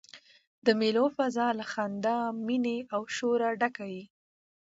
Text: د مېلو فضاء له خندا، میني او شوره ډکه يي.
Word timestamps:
د 0.65 0.67
مېلو 0.79 1.05
فضاء 1.17 1.51
له 1.59 1.65
خندا، 1.71 2.17
میني 2.45 2.77
او 2.93 3.01
شوره 3.15 3.49
ډکه 3.61 3.85
يي. 3.93 4.03